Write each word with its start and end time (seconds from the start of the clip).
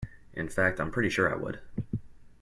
In 0.33 0.49
fact, 0.49 0.79
I'm 0.79 0.89
pretty 0.89 1.09
sure 1.09 1.31
I 1.31 1.37
would. 1.37 1.59